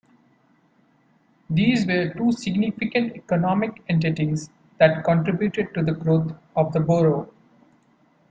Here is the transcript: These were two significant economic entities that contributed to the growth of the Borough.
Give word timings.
These 1.51 1.85
were 1.85 2.11
two 2.17 2.31
significant 2.31 3.15
economic 3.15 3.83
entities 3.87 4.49
that 4.79 5.03
contributed 5.05 5.75
to 5.75 5.83
the 5.83 5.91
growth 5.93 6.33
of 6.55 6.73
the 6.73 6.79
Borough. 6.79 7.31